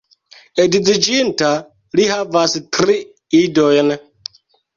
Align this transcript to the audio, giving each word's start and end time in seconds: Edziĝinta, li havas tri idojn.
Edziĝinta, 0.61 1.49
li 1.99 2.07
havas 2.13 2.57
tri 2.79 2.97
idojn. 3.43 3.95